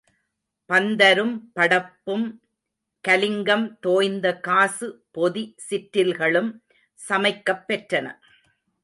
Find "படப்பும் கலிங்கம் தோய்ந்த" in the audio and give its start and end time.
1.55-4.39